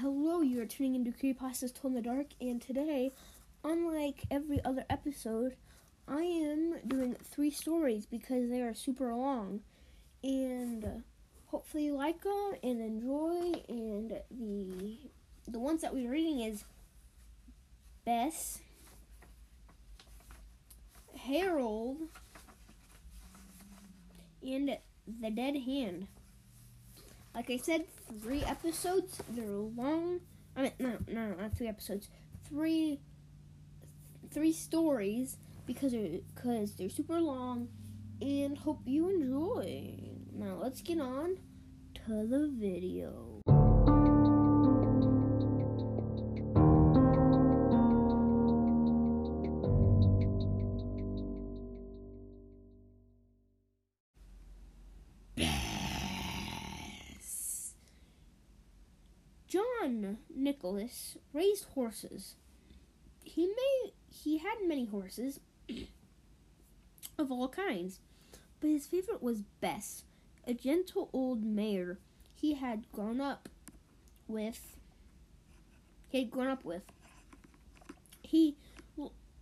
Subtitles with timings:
[0.00, 3.12] Hello, you are tuning into Creepypastas Told in the Dark, and today,
[3.64, 5.56] unlike every other episode,
[6.06, 9.60] I am doing three stories because they are super long,
[10.22, 10.88] and uh,
[11.46, 13.62] hopefully you like them and enjoy.
[13.70, 14.98] And the
[15.48, 16.62] the ones that we're reading is
[18.04, 18.60] Bess,
[21.16, 21.96] Harold,
[24.42, 24.76] and
[25.22, 26.06] The Dead Hand.
[27.34, 27.86] Like I said,
[28.22, 29.22] three episodes.
[29.30, 30.20] They're long.
[30.56, 32.08] I mean, no, no, not three episodes.
[32.48, 33.00] Three,
[34.32, 37.68] three stories because they're because they're super long,
[38.20, 39.94] and hope you enjoy.
[40.32, 41.38] Now let's get on
[42.06, 43.42] to the video.
[60.66, 62.34] Nicholas raised horses.
[63.22, 65.38] He may he had many horses
[67.18, 68.00] of all kinds,
[68.60, 70.02] but his favorite was Bess,
[70.44, 71.98] a gentle old mare
[72.34, 73.48] he had grown up
[74.26, 74.76] with.
[76.08, 76.82] He had grown up with.
[78.22, 78.56] He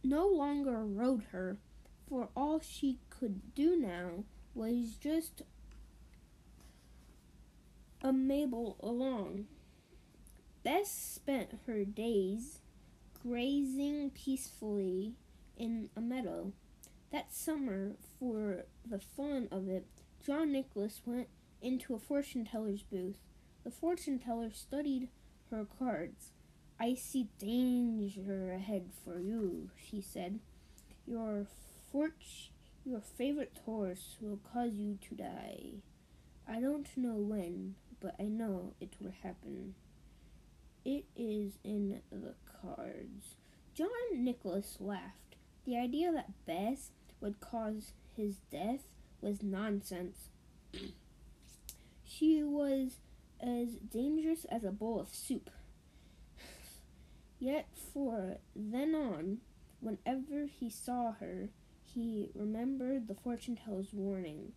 [0.03, 1.56] no longer rode her,
[2.06, 5.41] for all she could do now was just
[8.03, 9.47] a Mabel along.
[10.64, 12.60] Bess spent her days
[13.22, 15.12] grazing peacefully
[15.58, 16.52] in a meadow.
[17.12, 19.86] That summer, for the fun of it,
[20.24, 21.28] John Nicholas went
[21.60, 23.18] into a fortune teller's booth.
[23.62, 25.10] The fortune teller studied
[25.50, 26.30] her cards.
[26.80, 30.40] I see danger ahead for you, she said.
[31.06, 31.46] Your
[31.92, 32.50] fort-
[32.86, 35.82] your favorite horse will cause you to die.
[36.48, 39.74] I don't know when, but I know it will happen.
[40.84, 43.36] It is in the cards.
[43.74, 45.36] John Nicholas laughed.
[45.64, 48.82] The idea that Bess would cause his death
[49.22, 50.28] was nonsense.
[52.04, 52.98] she was
[53.41, 55.50] as dangerous as a bowl of soup.
[57.38, 59.38] Yet, for then on,
[59.80, 61.48] whenever he saw her,
[61.82, 64.53] he remembered the fortune teller's warning.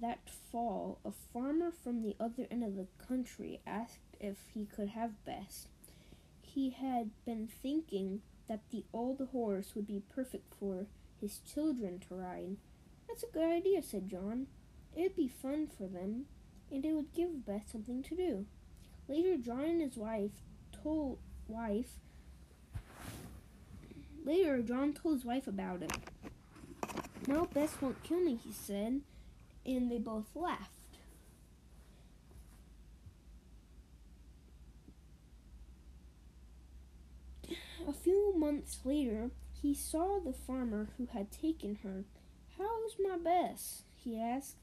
[0.00, 4.88] That fall, a farmer from the other end of the country asked if he could
[4.88, 5.68] have Bess.
[6.42, 10.86] He had been thinking that the old horse would be perfect for
[11.20, 12.56] his children to ride.
[13.08, 14.48] That's a good idea, said John.
[14.96, 16.26] It'd be fun for them,
[16.70, 18.46] and it would give Beth something to do.
[19.08, 20.32] Later, John and his wife
[20.72, 21.98] told wife.
[24.24, 25.92] Later, John told his wife about it.
[27.26, 29.00] No, Bess won't kill me, he said,
[29.66, 30.70] and they both laughed.
[37.86, 39.30] A few months later,
[39.60, 42.04] he saw the farmer who had taken her.
[42.56, 43.82] How's my Bess?
[43.94, 44.56] he asked.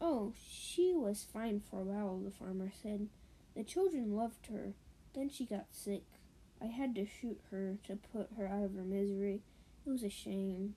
[0.00, 3.08] Oh, she was fine for a while, the farmer said.
[3.54, 4.72] The children loved her.
[5.14, 6.04] Then she got sick.
[6.62, 9.42] I had to shoot her to put her out of her misery.
[9.86, 10.74] It was a shame.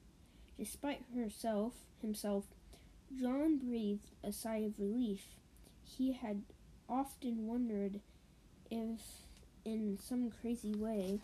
[0.58, 2.46] Despite herself, himself,
[3.20, 5.22] John breathed a sigh of relief.
[5.84, 6.44] He had
[6.90, 8.02] often wondered
[8.72, 9.02] if,
[9.64, 11.20] in some crazy way,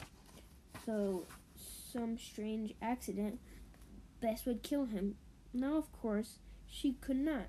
[0.85, 3.39] so some strange accident,
[4.21, 5.15] Bess would kill him.
[5.53, 7.47] Now, of course, she could not.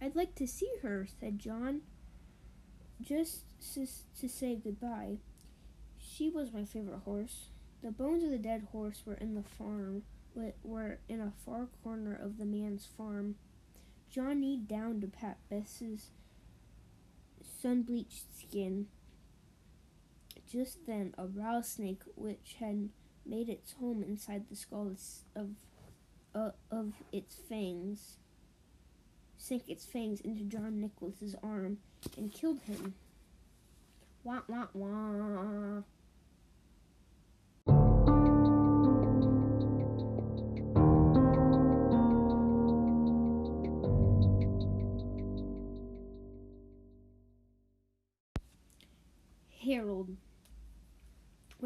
[0.00, 1.82] I'd like to see her, said John,
[3.02, 5.18] just to say goodbye.
[5.98, 7.48] She was my favorite horse.
[7.82, 10.04] The bones of the dead horse were in the farm,
[10.62, 13.36] were in a far corner of the man's farm.
[14.10, 16.10] John kneeled down to pat Bess's
[17.42, 18.86] sun-bleached skin.
[20.50, 22.90] Just then, a rattlesnake, which had
[23.24, 24.94] made its home inside the skull
[25.34, 25.50] of
[26.34, 28.18] uh, of its fangs,
[29.36, 31.78] sank its fangs into John Nicholas's arm
[32.16, 32.94] and killed him.
[34.22, 35.82] Wah wah wah.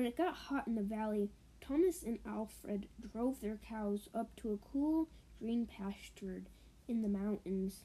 [0.00, 1.28] When it got hot in the valley,
[1.60, 6.44] Thomas and Alfred drove their cows up to a cool green pasture
[6.88, 7.84] in the mountains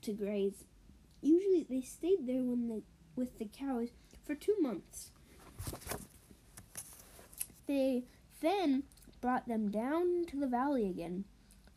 [0.00, 0.64] to graze.
[1.20, 2.82] Usually they stayed there when the,
[3.14, 3.90] with the cows
[4.26, 5.12] for two months.
[7.68, 8.02] They
[8.40, 8.82] then
[9.20, 11.24] brought them down to the valley again.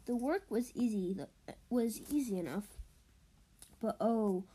[0.08, 1.16] The work was easy
[1.70, 2.80] was easy enough,
[3.80, 4.46] but oh,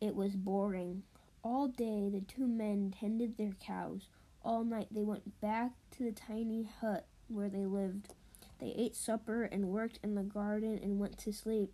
[0.00, 1.04] it was boring.
[1.44, 4.08] All day the two men tended their cows.
[4.44, 8.14] All night they went back to the tiny hut where they lived.
[8.58, 11.72] They ate supper and worked in the garden and went to sleep.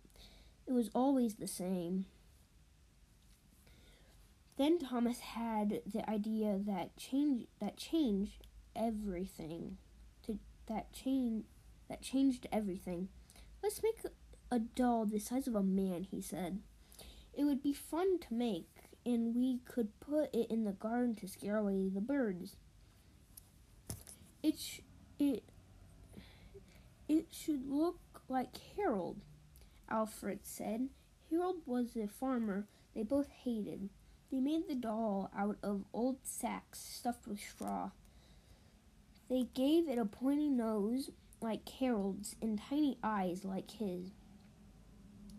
[0.67, 2.05] It was always the same.
[4.57, 8.45] Then Thomas had the idea that change that changed
[8.75, 9.77] everything.
[10.23, 10.37] To
[10.67, 11.45] that change
[11.87, 13.09] that changed everything.
[13.63, 14.01] Let's make
[14.51, 16.59] a doll the size of a man, he said.
[17.33, 18.78] It would be fun to make,
[19.09, 22.55] and we could put it in the garden to scare away the birds.
[24.43, 24.81] It sh-
[25.17, 25.43] it
[27.07, 29.17] it should look like Harold,
[29.89, 30.89] Alfred said.
[31.31, 33.89] Harold was a farmer they both hated.
[34.31, 37.89] They made the doll out of old sacks stuffed with straw.
[39.27, 41.09] They gave it a pointy nose
[41.41, 44.11] like Harold's and tiny eyes like his.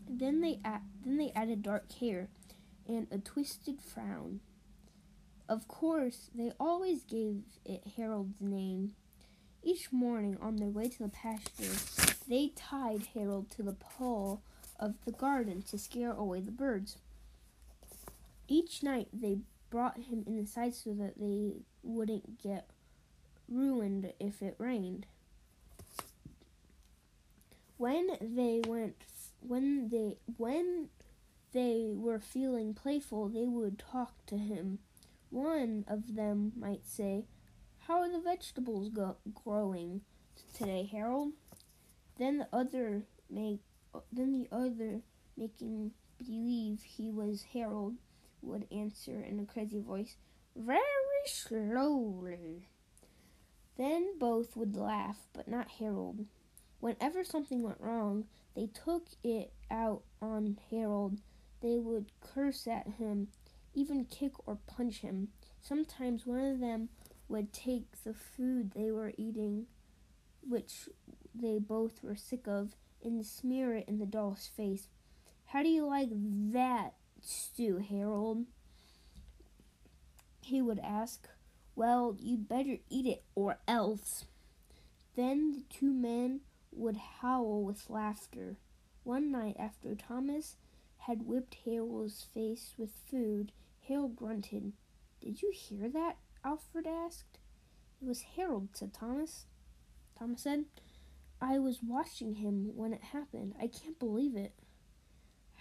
[0.08, 2.28] Then they a- then they added dark hair
[2.86, 4.40] and a twisted frown.
[5.48, 8.92] Of course, they always gave it Harold's name.
[9.62, 14.42] Each morning on their way to the pasture, they tied Harold to the pole
[14.78, 16.96] of the garden to scare away the birds.
[18.48, 19.38] Each night they
[19.70, 22.70] brought him inside so that they wouldn't get
[23.48, 25.06] ruined if it rained.
[27.76, 28.96] When they went
[29.40, 30.88] when they when
[31.52, 34.78] they were feeling playful, they would talk to him.
[35.30, 37.26] One of them might say,
[37.78, 40.02] "How are the vegetables go- growing
[40.54, 41.32] today, Harold?"
[42.16, 43.60] Then the other make
[44.12, 45.02] then the other
[45.36, 47.96] making believe he was Harold
[48.42, 50.16] would answer in a crazy voice,
[50.54, 52.68] "Very slowly."
[53.76, 56.26] Then both would laugh, but not Harold.
[56.80, 61.20] Whenever something went wrong, they took it out on Harold.
[61.60, 63.28] They would curse at him,
[63.74, 65.28] even kick or punch him.
[65.60, 66.88] Sometimes one of them
[67.28, 69.66] would take the food they were eating,
[70.46, 70.88] which
[71.34, 72.74] they both were sick of,
[73.04, 74.88] and smear it in the doll's face.
[75.46, 78.46] How do you like that stew, Harold?
[80.40, 81.28] He would ask.
[81.76, 84.24] Well, you'd better eat it or else.
[85.16, 86.40] Then the two men
[86.72, 88.58] would howl with laughter.
[89.02, 90.56] One night after Thomas
[91.06, 93.52] had whipped Harold's face with food,
[93.88, 94.72] Harold grunted.
[95.20, 96.16] Did you hear that?
[96.44, 97.38] Alfred asked.
[98.00, 99.46] It was Harold, said Thomas.
[100.18, 100.64] Thomas said,
[101.40, 103.54] I was watching him when it happened.
[103.58, 104.52] I can't believe it.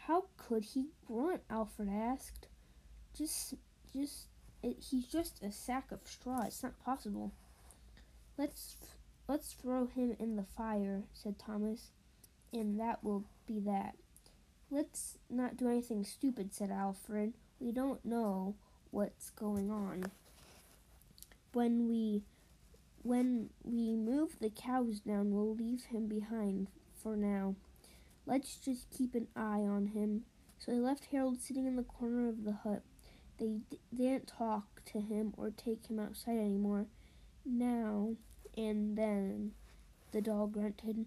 [0.08, 1.42] How could he grunt?
[1.50, 2.48] Alfred asked.
[3.14, 3.56] Just,
[3.94, 4.28] just,
[4.62, 6.44] it, he's just a sack of straw.
[6.46, 7.32] It's not possible.
[8.38, 8.76] Let's,
[9.28, 11.92] let's throw him in the fire, said Thomas,
[12.52, 13.96] and that will be that.
[14.72, 17.34] Let's not do anything stupid, said Alfred.
[17.60, 18.56] We don't know
[18.92, 20.06] what's going on.
[21.54, 22.24] When we
[23.02, 26.68] when we move the cows down, we'll leave him behind
[27.02, 27.56] for now.
[28.26, 30.26] Let's just keep an eye on him.
[30.60, 32.84] So they left Harold sitting in the corner of the hut.
[33.40, 36.88] They, d- they didn't talk to him or take him outside anymore.
[37.46, 38.16] Now
[38.58, 39.52] and then,
[40.12, 41.06] the dog grunted.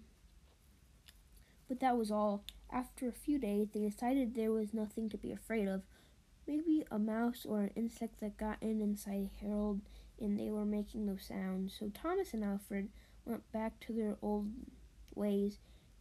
[1.68, 2.42] But that was all.
[2.72, 5.82] After a few days, they decided there was nothing to be afraid of.
[6.46, 9.82] Maybe a mouse or an insect that got in inside Harold
[10.22, 11.70] and they were making no sound.
[11.70, 12.88] So Thomas and Alfred
[13.24, 14.48] went back to their old
[15.14, 15.58] ways.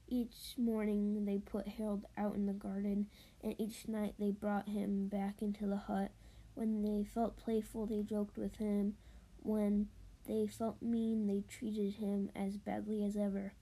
[0.08, 3.08] Each morning they put Harold out in the garden,
[3.42, 6.12] and each night they brought him back into the hut.
[6.54, 8.96] When they felt playful, they joked with him.
[9.40, 9.88] When
[10.28, 13.54] they felt mean, they treated him as badly as ever.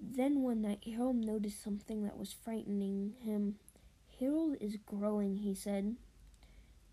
[0.00, 3.56] Then one night, Harold noticed something that was frightening him.
[4.18, 5.96] Harold is growing, he said.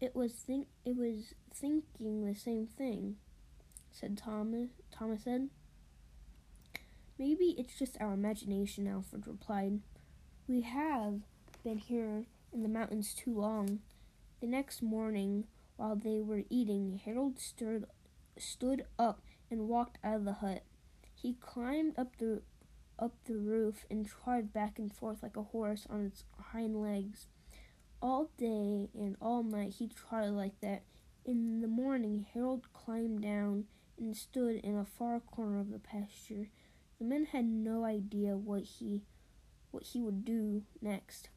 [0.02, 3.16] It was think it was thinking the same thing,
[3.92, 4.70] said Thomas.
[4.92, 5.50] Thomas said.
[7.18, 9.80] Maybe it's just our imagination, Alfred replied.
[10.48, 11.22] We have
[11.64, 13.80] been here in the mountains too long.
[14.40, 15.46] The next morning,
[15.78, 17.86] while they were eating, Harold stirred,
[18.38, 20.64] stood up and walked out of the hut.
[21.16, 22.44] He climbed up the
[23.00, 27.28] up the roof and trotted back and forth like a horse on its hind legs.
[28.02, 30.84] All day and all night he trotted like that.
[31.26, 33.66] In the morning, Harold climbed down
[34.00, 36.50] and stood in a far corner of the pasture.
[37.00, 39.04] The men had no idea what he
[39.72, 41.30] what he would do next.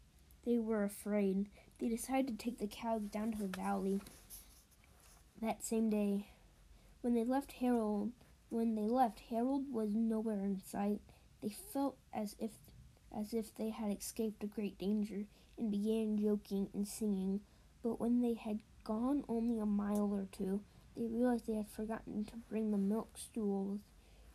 [0.46, 1.48] They were afraid.
[1.78, 4.00] They decided to take the cows down to the valley
[5.40, 6.28] that same day.
[7.00, 8.12] When they left Harold,
[8.50, 11.00] when they left, Harold was nowhere in sight.
[11.42, 12.50] They felt as if
[13.16, 15.24] as if they had escaped a great danger
[15.58, 17.40] and began joking and singing.
[17.82, 20.60] But when they had gone only a mile or two,
[20.96, 23.80] they realized they had forgotten to bring the milk stools.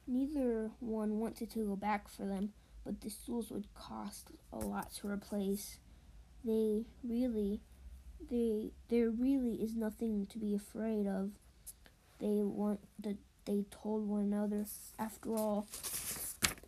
[0.07, 4.93] Neither one wanted to go back for them, but the stools would cost a lot
[4.95, 5.79] to replace.
[6.43, 7.62] They really,
[8.29, 11.31] they, there really is nothing to be afraid of.
[12.19, 14.65] They want the, they told one another.
[15.00, 15.67] After all,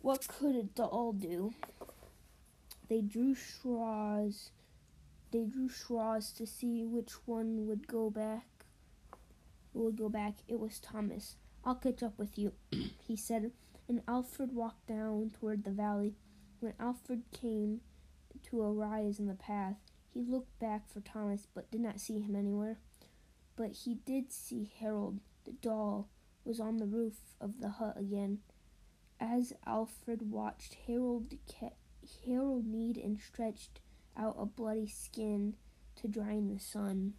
[0.02, 1.52] what could a doll do?
[2.88, 4.50] They drew straws.
[5.30, 8.46] They drew straws to see which one would go back.
[9.74, 10.36] Would go back.
[10.48, 11.36] It was Thomas.
[11.64, 12.52] I'll catch up with you,
[13.06, 13.52] he said,
[13.88, 16.14] and Alfred walked down toward the valley.
[16.60, 17.80] When Alfred came
[18.44, 19.76] to a rise in the path,
[20.08, 22.78] he looked back for Thomas but did not see him anywhere.
[23.56, 25.20] But he did see Harold.
[25.44, 26.08] The doll
[26.44, 28.38] was on the roof of the hut again.
[29.20, 31.34] As Alfred watched, Harold,
[32.24, 33.80] Harold kneed and stretched
[34.16, 35.54] out a bloody skin
[35.96, 37.14] to dry in the sun.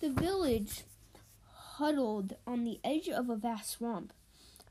[0.00, 0.84] The village
[1.80, 4.12] huddled on the edge of a vast swamp.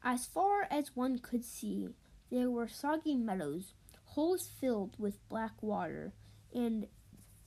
[0.04, 1.90] As far as one could see,
[2.30, 3.74] there were soggy meadows,
[4.06, 6.14] holes filled with black water,
[6.54, 6.86] and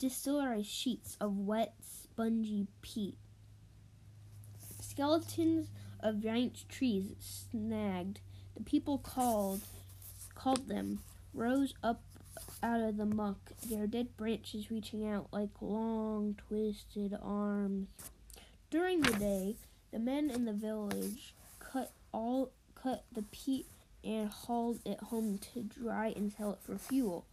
[0.00, 3.16] distillerized sheets of wet, spongy peat.
[4.81, 5.69] Skeletons
[6.00, 8.19] of giant trees snagged.
[8.57, 9.62] The people called
[10.35, 10.99] called them
[11.33, 12.02] rose up
[12.64, 17.87] out of the muck, their dead branches reaching out like long, twisted arms.
[18.73, 19.57] During the day,
[19.93, 23.67] the men in the village cut all cut the peat
[24.02, 27.26] and hauled it home to dry and sell it for fuel.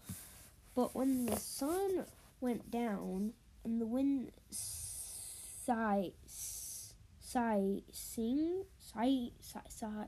[0.76, 2.04] But when the sun
[2.42, 3.32] went down
[3.64, 10.08] and the wind sigh, sigh, sing, sigh, sigh, sigh,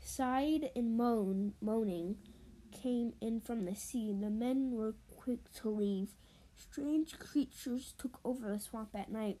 [0.00, 2.14] sighed and moan, moaning,
[2.70, 4.12] came in from the sea.
[4.12, 6.10] The men were quick to leave.
[6.56, 9.40] Strange creatures took over the swamp at night,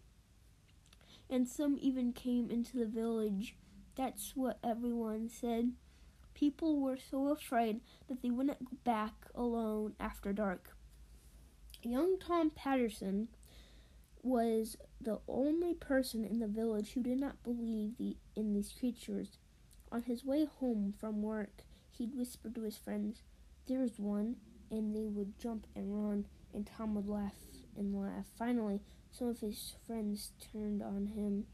[1.30, 3.56] and some even came into the village.
[3.96, 5.72] That's what everyone said.
[6.34, 10.76] People were so afraid that they wouldn't go back alone after dark.
[11.82, 13.28] Young Tom Patterson
[14.22, 19.38] was the only person in the village who did not believe the, in these creatures.
[19.90, 23.22] On his way home from work, he'd whisper to his friends,
[23.66, 24.36] There's one,
[24.70, 27.36] and they would jump and run, and Tom would laugh
[27.76, 28.26] and laugh.
[28.36, 28.80] Finally,
[29.18, 31.46] some of his friends turned on him.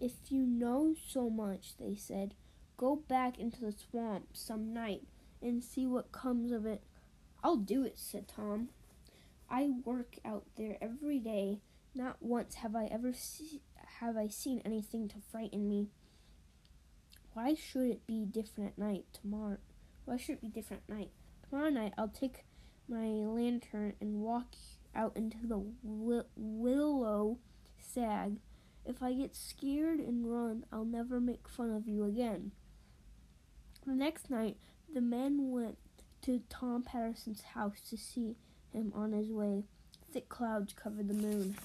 [0.00, 2.34] If you know so much, they said,
[2.76, 5.02] go back into the swamp some night
[5.42, 6.82] and see what comes of it.
[7.42, 8.68] I'll do it, said Tom.
[9.50, 11.60] I work out there every day.
[11.94, 13.62] Not once have I ever see,
[14.00, 15.88] have I seen anything to frighten me.
[17.32, 19.58] Why should it be different at night tomorrow?
[20.04, 21.10] Why should it be different at night?
[21.48, 22.44] Tomorrow night I'll take
[22.88, 24.54] my lantern and walk
[24.94, 25.62] out into the
[26.36, 27.38] willow
[27.78, 28.36] sag.
[28.84, 32.52] If I get scared and run, I'll never make fun of you again.
[33.86, 34.56] The next night,
[34.92, 35.78] the men went
[36.22, 38.36] to Tom Patterson's house to see
[38.72, 39.64] him on his way.
[40.12, 41.56] Thick clouds covered the moon.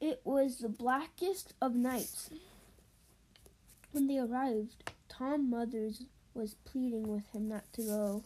[0.00, 2.28] It was the blackest of nights.
[3.92, 6.04] When they arrived, Tom Mothers
[6.34, 8.22] was pleading with him not to go.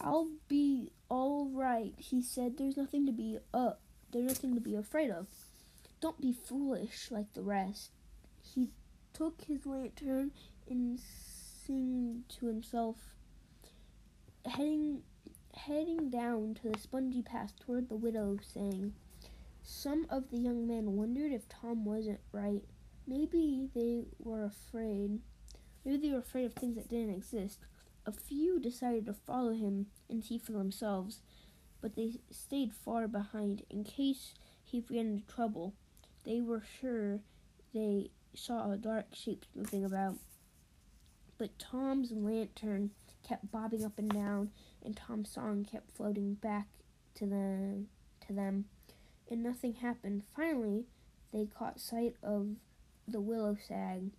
[0.00, 2.58] I'll be all right, he said.
[2.58, 3.72] There's nothing to be uh,
[4.12, 5.26] there's nothing to be afraid of.
[6.00, 7.90] Don't be foolish like the rest.
[8.42, 8.70] He
[9.12, 10.32] took his lantern
[10.68, 11.00] and
[11.66, 12.96] sang to himself,
[14.44, 15.02] heading
[15.56, 18.92] heading down to the spongy path toward the widow, saying,
[19.62, 22.62] Some of the young men wondered if Tom wasn't right.
[23.06, 25.20] Maybe they were afraid.
[25.84, 27.58] Maybe they were afraid of things that didn't exist.
[28.06, 31.20] A few decided to follow him and see for themselves,
[31.80, 34.32] but they stayed far behind in case
[34.62, 35.74] he ran into trouble.
[36.22, 37.20] They were sure
[37.74, 40.18] they saw a dark shapes moving about.
[41.36, 42.92] But Tom's lantern
[43.26, 44.52] kept bobbing up and down,
[44.84, 46.68] and Tom's song kept floating back
[47.16, 47.88] to them,
[48.26, 48.66] to them,
[49.28, 50.22] and nothing happened.
[50.34, 50.86] Finally,
[51.32, 52.54] they caught sight of
[53.08, 54.12] the willow sag.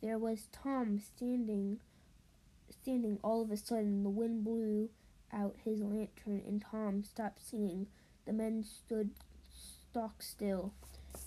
[0.00, 1.80] There was Tom standing
[2.84, 4.90] standing all of a sudden the wind blew
[5.32, 7.86] out his lantern and Tom stopped singing.
[8.26, 9.12] The men stood
[9.90, 10.74] stock still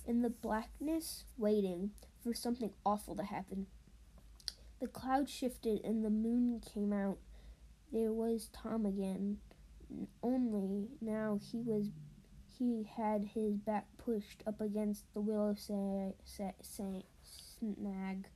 [0.05, 1.89] in the blackness waiting
[2.23, 3.65] for something awful to happen.
[4.79, 7.17] The cloud shifted and the moon came out.
[7.91, 9.37] There was Tom again.
[10.21, 11.89] only now he was
[12.59, 18.27] he had his back pushed up against the willow sa- sa- sa- snag,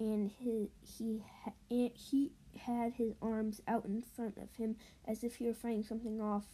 [0.00, 1.22] and his he
[1.70, 4.76] and he had his arms out in front of him
[5.06, 6.44] as if he were fighting something off.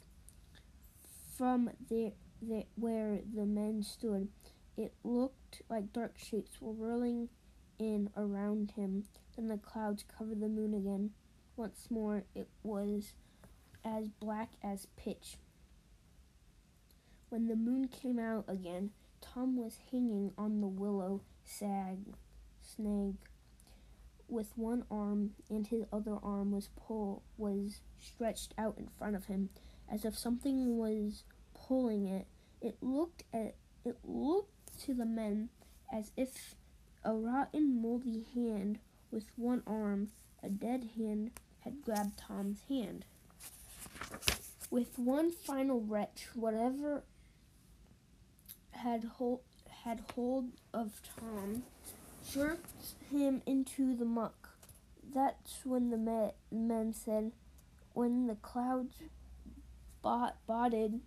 [1.36, 4.28] From there, there where the men stood,
[4.76, 7.28] it looked like dark shapes were whirling
[7.78, 9.04] in around him.
[9.36, 11.10] Then the clouds covered the moon again.
[11.56, 13.14] Once more, it was
[13.84, 15.36] as black as pitch.
[17.28, 21.98] When the moon came out again, Tom was hanging on the willow sag,
[22.60, 23.16] snag
[24.28, 29.26] with one arm, and his other arm was pull was stretched out in front of
[29.26, 29.50] him,
[29.90, 32.26] as if something was pulling it.
[32.60, 33.54] It looked at
[33.84, 35.50] it looked to the men
[35.92, 36.54] as if
[37.04, 38.78] a rotten, moldy hand
[39.10, 40.08] with one arm,
[40.42, 43.04] a dead hand, had grabbed Tom's hand.
[44.70, 47.04] With one final wrench, whatever
[48.72, 49.40] had hold
[49.84, 51.62] had hold of Tom,
[52.32, 54.50] jerked him into the muck.
[55.14, 57.32] That's when the me- men said,
[57.92, 58.96] when the clouds
[60.02, 61.00] bot- botted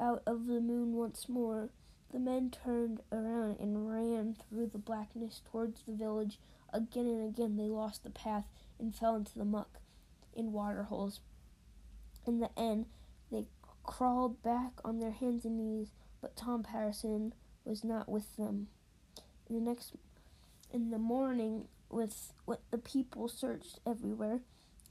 [0.00, 1.70] out of the moon once more,
[2.10, 6.38] the men turned around and ran through the blackness towards the village.
[6.72, 8.44] Again and again they lost the path
[8.78, 9.80] and fell into the muck
[10.34, 11.20] in water holes.
[12.26, 12.86] In the end,
[13.30, 13.46] they
[13.82, 18.68] crawled back on their hands and knees, but Tom Patterson was not with them.
[19.48, 19.94] In the next
[20.72, 24.40] in the morning with, with the people searched everywhere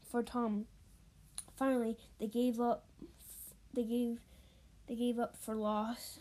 [0.10, 0.66] for Tom.
[1.56, 2.86] Finally, they gave up
[3.74, 4.20] they gave
[4.88, 6.20] they gave up for lost.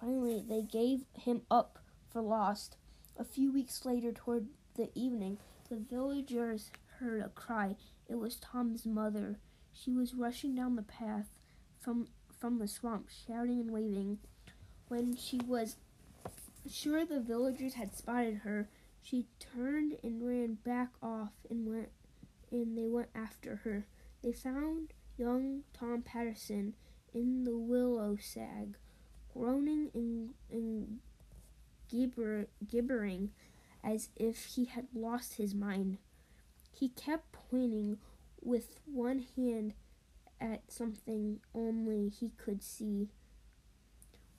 [0.00, 1.78] Finally, they gave him up
[2.08, 2.76] for lost.
[3.18, 7.76] A few weeks later toward the evening, the villagers heard a cry.
[8.08, 9.38] It was Tom's mother.
[9.72, 11.26] She was rushing down the path
[11.80, 12.06] from
[12.38, 14.18] from the swamp, shouting and waving.
[14.88, 15.76] When she was
[16.70, 18.68] sure the villagers had spotted her,
[19.02, 21.90] she turned and ran back off and went
[22.50, 23.86] and they went after her.
[24.22, 26.74] They found young Tom Patterson
[27.12, 28.76] in the willow sag,
[29.32, 31.00] groaning and, and
[31.90, 33.30] gibber, gibbering
[33.82, 35.98] as if he had lost his mind.
[36.72, 37.98] He kept pointing
[38.40, 39.74] with one hand
[40.40, 43.08] at something only he could see.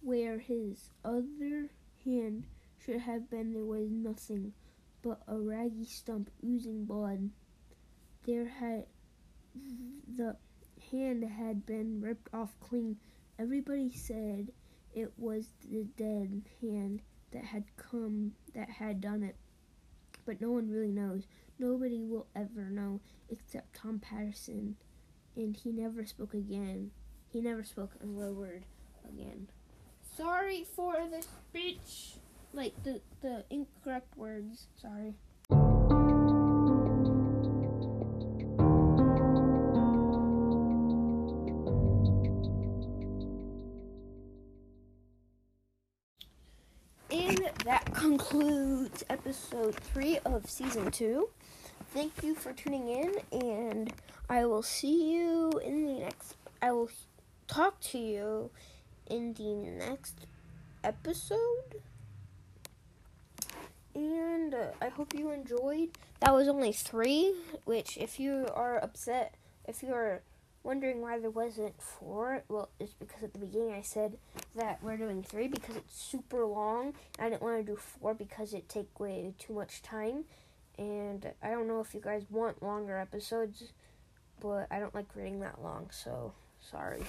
[0.02, 1.70] Where his other
[2.04, 2.46] hand
[2.84, 4.54] should have been there was nothing
[5.02, 7.30] but a raggy stump oozing blood.
[8.26, 8.86] There had
[10.16, 10.36] the
[10.92, 12.98] hand had been ripped off clean.
[13.40, 14.52] Everybody said
[14.94, 19.36] it was the dead hand that had come that had done it.
[20.26, 21.24] But no one really knows.
[21.60, 24.76] Nobody will ever know except Tom Patterson.
[25.36, 26.92] And he never spoke again.
[27.28, 28.66] He never spoke a word
[29.08, 29.48] again.
[30.16, 32.14] Sorry for the speech.
[32.54, 34.68] Like the, the incorrect words.
[34.80, 35.16] Sorry.
[47.10, 51.30] And that concludes episode three of season two.
[51.94, 53.94] Thank you for tuning in, and
[54.30, 56.36] I will see you in the next.
[56.62, 56.90] I will
[57.48, 58.50] talk to you
[59.08, 60.28] in the next
[60.84, 61.82] episode.
[63.96, 65.90] And uh, I hope you enjoyed.
[66.20, 67.34] That was only three,
[67.66, 69.36] which, if you are upset,
[69.68, 70.22] if you are
[70.64, 74.18] wondering why there wasn't four, well, it's because at the beginning I said
[74.56, 76.94] that we're doing three because it's super long.
[77.20, 80.26] I didn't want to do four because it take way too much time.
[80.78, 83.74] And I don't know if you guys want longer episodes,
[84.40, 87.04] but I don't like reading that long, so sorry.